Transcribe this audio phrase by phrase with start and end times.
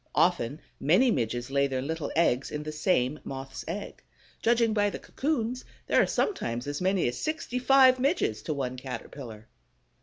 [0.15, 4.01] Often many Midges lay their little eggs in the same Moth's egg.
[4.41, 8.77] Judging by the cocoons, there are sometimes as many as sixty five Midges to one
[8.77, 9.47] Caterpillar.